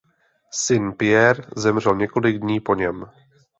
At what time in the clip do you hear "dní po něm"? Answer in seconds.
2.39-3.05